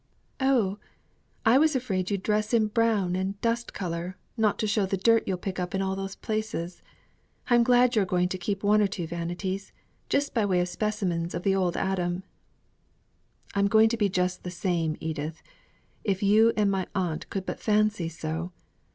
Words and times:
"Oh! 0.39 0.79
I 1.45 1.59
was 1.59 1.75
afraid 1.75 2.09
you'd 2.09 2.23
dress 2.23 2.55
in 2.55 2.69
brown 2.69 3.15
and 3.15 3.39
dust 3.41 3.71
colour, 3.71 4.17
not 4.35 4.57
to 4.57 4.65
show 4.65 4.87
the 4.87 4.97
dirt 4.97 5.27
you'll 5.27 5.37
pick 5.37 5.59
up 5.59 5.75
in 5.75 5.81
all 5.83 5.95
those 5.95 6.15
places. 6.15 6.81
I'm 7.51 7.61
glad 7.61 7.95
you're 7.95 8.03
going 8.05 8.27
to 8.29 8.37
keep 8.39 8.63
one 8.63 8.81
or 8.81 8.87
two 8.87 9.05
vanities, 9.05 9.71
just 10.09 10.33
by 10.33 10.43
way 10.43 10.59
of 10.59 10.69
specimens 10.69 11.35
of 11.35 11.43
the 11.43 11.53
old 11.53 11.77
Adam." 11.77 12.23
"I 13.53 13.59
am 13.59 13.67
going 13.67 13.89
to 13.89 13.95
be 13.97 14.09
just 14.09 14.41
the 14.43 14.49
same, 14.49 14.97
Edith, 14.99 15.43
if 16.03 16.23
you 16.23 16.51
and 16.57 16.71
my 16.71 16.87
aunt 16.95 17.29
could 17.29 17.45
but 17.45 17.59
fancy 17.59 18.09
so. 18.09 18.51